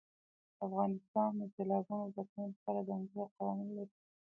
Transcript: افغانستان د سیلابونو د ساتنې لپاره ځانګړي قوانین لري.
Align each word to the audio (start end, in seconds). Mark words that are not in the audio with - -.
افغانستان 0.65 1.31
د 1.39 1.41
سیلابونو 1.55 2.05
د 2.07 2.11
ساتنې 2.15 2.47
لپاره 2.53 2.85
ځانګړي 2.89 3.23
قوانین 3.37 3.69
لري. 3.77 3.95